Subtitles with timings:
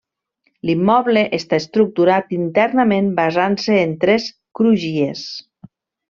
[0.67, 4.25] L'immoble està estructurat internament basant-se en tres
[4.61, 5.27] crugies.